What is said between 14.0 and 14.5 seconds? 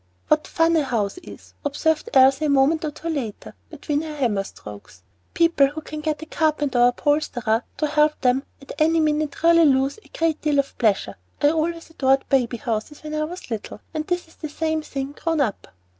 this is the